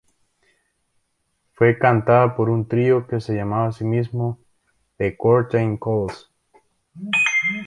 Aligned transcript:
Fue 1.53 1.77
cantada 1.77 2.35
por 2.35 2.49
un 2.49 2.67
trío 2.67 3.05
que 3.05 3.19
se 3.21 3.35
llamaba 3.35 3.67
a 3.67 3.71
sí 3.71 3.83
mismo 3.83 4.39
"The 4.97 5.15
Curtain 5.15 5.77
Calls. 5.77 6.31